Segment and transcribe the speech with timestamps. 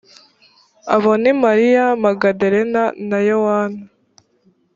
[0.95, 3.81] abo ni mariya magadalena na yowana